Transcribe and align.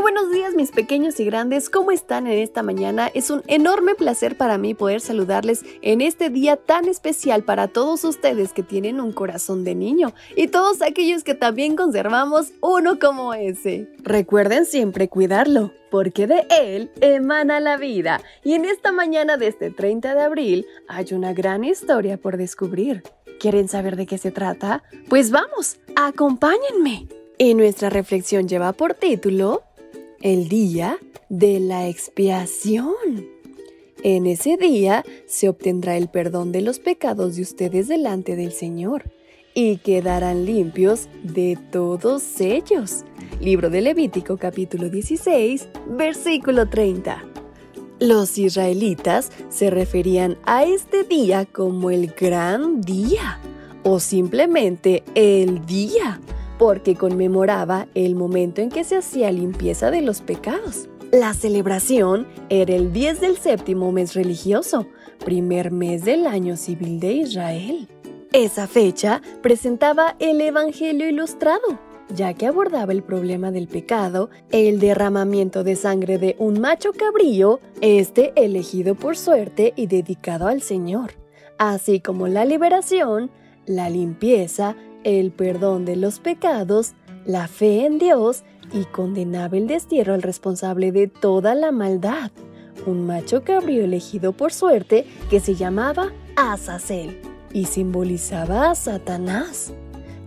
Buenos 0.00 0.30
días 0.30 0.54
mis 0.54 0.70
pequeños 0.70 1.18
y 1.18 1.24
grandes, 1.24 1.68
¿cómo 1.68 1.90
están 1.90 2.26
en 2.26 2.38
esta 2.38 2.62
mañana? 2.62 3.10
Es 3.14 3.30
un 3.30 3.42
enorme 3.46 3.94
placer 3.94 4.36
para 4.36 4.56
mí 4.56 4.72
poder 4.72 5.00
saludarles 5.00 5.64
en 5.82 6.00
este 6.00 6.30
día 6.30 6.56
tan 6.56 6.86
especial 6.86 7.42
para 7.42 7.68
todos 7.68 8.04
ustedes 8.04 8.52
que 8.52 8.62
tienen 8.62 9.00
un 9.00 9.12
corazón 9.12 9.64
de 9.64 9.74
niño 9.74 10.14
y 10.36 10.48
todos 10.48 10.82
aquellos 10.82 11.24
que 11.24 11.34
también 11.34 11.76
conservamos 11.76 12.52
uno 12.60 12.98
como 12.98 13.34
ese. 13.34 13.88
Recuerden 13.98 14.66
siempre 14.66 15.08
cuidarlo, 15.08 15.72
porque 15.90 16.26
de 16.26 16.46
él 16.48 16.90
emana 17.00 17.58
la 17.58 17.76
vida 17.76 18.20
y 18.44 18.54
en 18.54 18.64
esta 18.64 18.92
mañana 18.92 19.36
de 19.36 19.48
este 19.48 19.70
30 19.70 20.14
de 20.14 20.22
abril 20.22 20.66
hay 20.86 21.06
una 21.12 21.32
gran 21.32 21.64
historia 21.64 22.16
por 22.18 22.36
descubrir. 22.36 23.02
¿Quieren 23.40 23.68
saber 23.68 23.96
de 23.96 24.06
qué 24.06 24.18
se 24.18 24.30
trata? 24.30 24.84
Pues 25.08 25.30
vamos, 25.30 25.78
acompáñenme. 25.96 27.08
Y 27.40 27.54
nuestra 27.54 27.88
reflexión 27.88 28.48
lleva 28.48 28.72
por 28.72 28.94
título 28.94 29.62
el 30.22 30.48
día 30.48 30.98
de 31.28 31.60
la 31.60 31.88
expiación. 31.88 32.94
En 34.02 34.26
ese 34.26 34.56
día 34.56 35.04
se 35.26 35.48
obtendrá 35.48 35.96
el 35.96 36.08
perdón 36.08 36.52
de 36.52 36.62
los 36.62 36.78
pecados 36.78 37.36
de 37.36 37.42
ustedes 37.42 37.88
delante 37.88 38.36
del 38.36 38.52
Señor 38.52 39.10
y 39.54 39.78
quedarán 39.78 40.44
limpios 40.44 41.08
de 41.22 41.58
todos 41.72 42.40
ellos. 42.40 43.04
Libro 43.40 43.70
de 43.70 43.80
Levítico 43.80 44.36
capítulo 44.36 44.88
16, 44.88 45.68
versículo 45.88 46.68
30. 46.68 47.24
Los 48.00 48.38
israelitas 48.38 49.32
se 49.48 49.70
referían 49.70 50.38
a 50.44 50.64
este 50.64 51.02
día 51.02 51.44
como 51.44 51.90
el 51.90 52.08
gran 52.08 52.80
día 52.80 53.40
o 53.82 53.98
simplemente 53.98 55.02
el 55.14 55.66
día 55.66 56.20
porque 56.58 56.96
conmemoraba 56.96 57.86
el 57.94 58.14
momento 58.14 58.60
en 58.60 58.70
que 58.70 58.84
se 58.84 58.96
hacía 58.96 59.30
limpieza 59.30 59.90
de 59.90 60.02
los 60.02 60.20
pecados. 60.20 60.88
La 61.12 61.32
celebración 61.32 62.26
era 62.50 62.74
el 62.74 62.92
10 62.92 63.20
del 63.20 63.38
séptimo 63.38 63.92
mes 63.92 64.14
religioso, 64.14 64.86
primer 65.24 65.70
mes 65.70 66.04
del 66.04 66.26
año 66.26 66.56
civil 66.56 67.00
de 67.00 67.12
Israel. 67.12 67.88
Esa 68.32 68.66
fecha 68.66 69.22
presentaba 69.40 70.16
el 70.18 70.40
Evangelio 70.42 71.08
ilustrado, 71.08 71.78
ya 72.14 72.34
que 72.34 72.46
abordaba 72.46 72.92
el 72.92 73.02
problema 73.02 73.50
del 73.50 73.68
pecado, 73.68 74.28
el 74.50 74.80
derramamiento 74.80 75.64
de 75.64 75.76
sangre 75.76 76.18
de 76.18 76.36
un 76.38 76.60
macho 76.60 76.92
cabrío, 76.92 77.60
este 77.80 78.32
elegido 78.36 78.94
por 78.94 79.16
suerte 79.16 79.72
y 79.76 79.86
dedicado 79.86 80.46
al 80.46 80.60
Señor, 80.60 81.12
así 81.56 82.00
como 82.00 82.28
la 82.28 82.44
liberación, 82.44 83.30
la 83.64 83.88
limpieza 83.88 84.76
el 85.04 85.30
perdón 85.30 85.84
de 85.84 85.96
los 85.96 86.18
pecados, 86.18 86.94
la 87.24 87.48
fe 87.48 87.86
en 87.86 87.98
Dios 87.98 88.44
y 88.72 88.84
condenaba 88.84 89.56
el 89.56 89.66
destierro 89.66 90.14
al 90.14 90.22
responsable 90.22 90.92
de 90.92 91.08
toda 91.08 91.54
la 91.54 91.72
maldad, 91.72 92.30
un 92.86 93.06
macho 93.06 93.42
cabrío 93.42 93.84
elegido 93.84 94.32
por 94.32 94.52
suerte 94.52 95.06
que 95.30 95.40
se 95.40 95.54
llamaba 95.54 96.12
Azazel 96.36 97.20
y 97.52 97.64
simbolizaba 97.64 98.70
a 98.70 98.74
Satanás. 98.74 99.72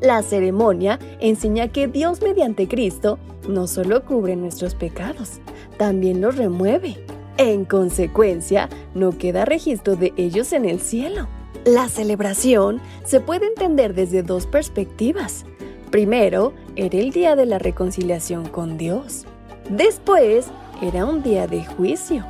La 0.00 0.22
ceremonia 0.22 0.98
enseña 1.20 1.68
que 1.68 1.86
Dios 1.86 2.22
mediante 2.22 2.66
Cristo 2.68 3.18
no 3.48 3.66
solo 3.66 4.04
cubre 4.04 4.36
nuestros 4.36 4.74
pecados, 4.74 5.40
también 5.76 6.20
los 6.20 6.36
remueve. 6.36 6.96
En 7.36 7.64
consecuencia, 7.64 8.68
no 8.94 9.16
queda 9.16 9.44
registro 9.44 9.96
de 9.96 10.12
ellos 10.16 10.52
en 10.52 10.64
el 10.64 10.80
cielo. 10.80 11.28
La 11.64 11.90
celebración 11.90 12.80
se 13.04 13.20
puede 13.20 13.46
entender 13.46 13.94
desde 13.94 14.22
dos 14.22 14.46
perspectivas. 14.46 15.44
Primero, 15.90 16.54
era 16.74 16.98
el 16.98 17.10
día 17.10 17.36
de 17.36 17.44
la 17.44 17.58
reconciliación 17.58 18.48
con 18.48 18.78
Dios. 18.78 19.26
Después, 19.68 20.46
era 20.80 21.04
un 21.04 21.22
día 21.22 21.46
de 21.46 21.62
juicio. 21.64 22.24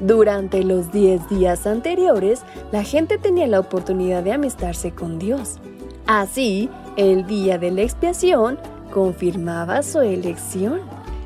Durante 0.00 0.64
los 0.64 0.90
10 0.90 1.28
días 1.28 1.64
anteriores, 1.68 2.42
la 2.72 2.82
gente 2.82 3.18
tenía 3.18 3.46
la 3.46 3.60
oportunidad 3.60 4.24
de 4.24 4.32
amistarse 4.32 4.90
con 4.90 5.20
Dios. 5.20 5.60
Así, 6.06 6.68
el 6.96 7.24
día 7.28 7.58
de 7.58 7.70
la 7.70 7.82
expiación 7.82 8.58
confirmaba 8.92 9.84
su 9.84 10.00
elección. 10.00 10.80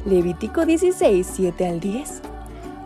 Levítico 0.05 0.67
16, 0.67 1.27
7 1.33 1.67
al 1.67 1.81
10. 1.81 2.21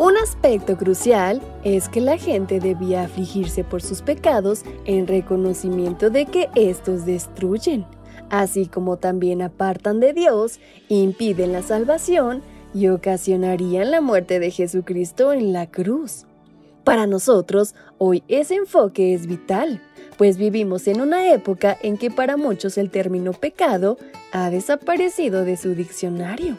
Un 0.00 0.16
aspecto 0.16 0.78
crucial 0.78 1.42
es 1.62 1.90
que 1.90 2.00
la 2.00 2.16
gente 2.16 2.58
debía 2.58 3.02
afligirse 3.02 3.64
por 3.64 3.82
sus 3.82 4.00
pecados 4.00 4.62
en 4.86 5.06
reconocimiento 5.06 6.08
de 6.08 6.24
que 6.24 6.48
estos 6.54 7.04
destruyen, 7.04 7.84
así 8.30 8.64
como 8.64 8.96
también 8.96 9.42
apartan 9.42 10.00
de 10.00 10.14
Dios, 10.14 10.58
impiden 10.88 11.52
la 11.52 11.60
salvación 11.60 12.40
y 12.72 12.88
ocasionarían 12.88 13.90
la 13.90 14.00
muerte 14.00 14.40
de 14.40 14.50
Jesucristo 14.50 15.34
en 15.34 15.52
la 15.52 15.70
cruz. 15.70 16.24
Para 16.82 17.06
nosotros, 17.06 17.74
hoy 17.98 18.22
ese 18.26 18.54
enfoque 18.54 19.12
es 19.12 19.26
vital, 19.26 19.82
pues 20.16 20.38
vivimos 20.38 20.88
en 20.88 21.02
una 21.02 21.30
época 21.30 21.76
en 21.82 21.98
que 21.98 22.10
para 22.10 22.38
muchos 22.38 22.78
el 22.78 22.88
término 22.88 23.34
pecado 23.34 23.98
ha 24.32 24.48
desaparecido 24.48 25.44
de 25.44 25.58
su 25.58 25.74
diccionario. 25.74 26.56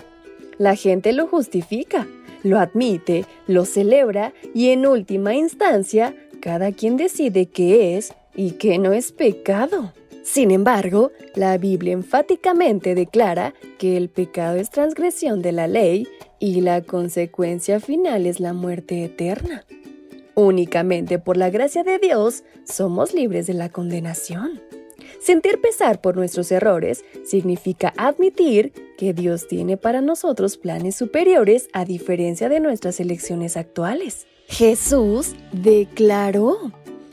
La 0.59 0.75
gente 0.75 1.11
lo 1.11 1.25
justifica, 1.25 2.05
lo 2.43 2.59
admite, 2.59 3.25
lo 3.47 3.65
celebra 3.65 4.33
y 4.53 4.69
en 4.69 4.85
última 4.85 5.35
instancia, 5.35 6.15
cada 6.41 6.71
quien 6.71 6.97
decide 6.97 7.47
qué 7.47 7.97
es 7.97 8.13
y 8.35 8.51
qué 8.51 8.77
no 8.77 8.93
es 8.93 9.11
pecado. 9.11 9.93
Sin 10.23 10.51
embargo, 10.51 11.11
la 11.35 11.57
Biblia 11.57 11.93
enfáticamente 11.93 12.95
declara 12.95 13.53
que 13.79 13.97
el 13.97 14.09
pecado 14.09 14.57
es 14.57 14.69
transgresión 14.69 15.41
de 15.41 15.51
la 15.51 15.67
ley 15.67 16.07
y 16.39 16.61
la 16.61 16.81
consecuencia 16.81 17.79
final 17.79 18.25
es 18.25 18.39
la 18.39 18.53
muerte 18.53 19.03
eterna. 19.03 19.65
Únicamente 20.35 21.19
por 21.19 21.37
la 21.37 21.49
gracia 21.49 21.83
de 21.83 21.99
Dios 21.99 22.43
somos 22.63 23.13
libres 23.13 23.47
de 23.47 23.53
la 23.53 23.69
condenación. 23.69 24.61
Sentir 25.21 25.61
pesar 25.61 26.01
por 26.01 26.15
nuestros 26.15 26.51
errores 26.51 27.05
significa 27.23 27.93
admitir 27.95 28.73
que 28.97 29.13
Dios 29.13 29.47
tiene 29.47 29.77
para 29.77 30.01
nosotros 30.01 30.57
planes 30.57 30.95
superiores 30.95 31.69
a 31.73 31.85
diferencia 31.85 32.49
de 32.49 32.59
nuestras 32.59 32.99
elecciones 32.99 33.55
actuales. 33.55 34.25
Jesús 34.47 35.35
declaró, 35.51 36.71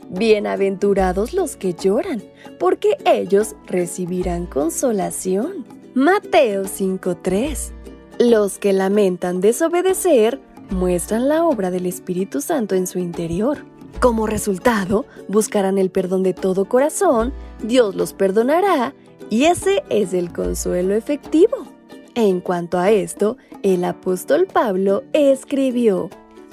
Bienaventurados 0.09 1.33
los 1.33 1.55
que 1.55 1.75
lloran, 1.75 2.23
porque 2.57 2.97
ellos 3.05 3.55
recibirán 3.67 4.47
consolación. 4.47 5.67
Mateo 5.93 6.63
5:3 6.63 7.71
Los 8.17 8.57
que 8.57 8.73
lamentan 8.73 9.39
desobedecer 9.39 10.39
muestran 10.71 11.29
la 11.29 11.45
obra 11.45 11.69
del 11.69 11.85
Espíritu 11.85 12.41
Santo 12.41 12.73
en 12.73 12.87
su 12.87 12.97
interior. 12.97 13.59
Como 13.99 14.27
resultado, 14.27 15.05
buscarán 15.27 15.77
el 15.77 15.89
perdón 15.89 16.23
de 16.23 16.33
todo 16.33 16.65
corazón, 16.65 17.33
Dios 17.61 17.95
los 17.95 18.13
perdonará 18.13 18.93
y 19.29 19.45
ese 19.45 19.83
es 19.89 20.13
el 20.13 20.31
consuelo 20.31 20.95
efectivo. 20.95 21.67
En 22.15 22.39
cuanto 22.39 22.79
a 22.79 22.91
esto, 22.91 23.37
el 23.61 23.83
apóstol 23.83 24.47
Pablo 24.51 25.03
escribió, 25.13 26.09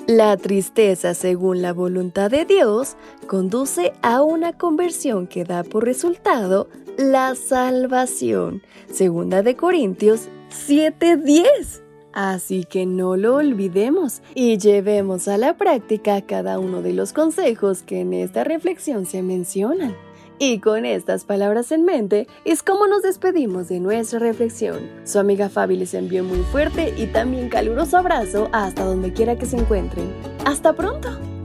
la 0.06 0.36
tristeza 0.36 1.14
según 1.14 1.62
la 1.62 1.72
voluntad 1.72 2.30
de 2.30 2.44
Dios 2.44 2.96
conduce 3.26 3.92
a 4.02 4.22
una 4.22 4.52
conversión 4.52 5.26
que 5.26 5.42
da 5.42 5.64
por 5.64 5.84
resultado 5.84 6.68
la 6.96 7.34
salvación. 7.34 8.62
Segunda 8.88 9.42
de 9.42 9.56
Corintios 9.56 10.28
7:10. 10.50 11.85
Así 12.16 12.64
que 12.64 12.86
no 12.86 13.18
lo 13.18 13.36
olvidemos 13.36 14.22
y 14.34 14.56
llevemos 14.56 15.28
a 15.28 15.36
la 15.36 15.58
práctica 15.58 16.22
cada 16.22 16.58
uno 16.58 16.80
de 16.80 16.94
los 16.94 17.12
consejos 17.12 17.82
que 17.82 18.00
en 18.00 18.14
esta 18.14 18.42
reflexión 18.42 19.04
se 19.04 19.20
mencionan. 19.20 19.94
Y 20.38 20.60
con 20.60 20.86
estas 20.86 21.26
palabras 21.26 21.72
en 21.72 21.84
mente 21.84 22.26
es 22.46 22.62
como 22.62 22.86
nos 22.86 23.02
despedimos 23.02 23.68
de 23.68 23.80
nuestra 23.80 24.18
reflexión. 24.18 24.78
Su 25.04 25.18
amiga 25.18 25.50
Fabi 25.50 25.76
les 25.76 25.92
envió 25.92 26.24
muy 26.24 26.40
fuerte 26.40 26.94
y 26.96 27.06
también 27.08 27.50
caluroso 27.50 27.98
abrazo 27.98 28.48
hasta 28.50 28.86
donde 28.86 29.12
quiera 29.12 29.36
que 29.36 29.44
se 29.44 29.58
encuentren. 29.58 30.10
¡Hasta 30.46 30.72
pronto! 30.72 31.35